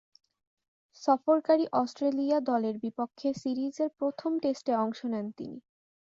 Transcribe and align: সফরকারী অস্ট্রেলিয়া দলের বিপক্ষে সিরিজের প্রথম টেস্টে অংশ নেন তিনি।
সফরকারী 1.01 1.65
অস্ট্রেলিয়া 1.73 2.37
দলের 2.41 2.75
বিপক্ষে 2.79 3.29
সিরিজের 3.35 3.89
প্রথম 3.99 4.31
টেস্টে 4.43 4.73
অংশ 4.75 4.99
নেন 5.05 5.27
তিনি। 5.37 5.57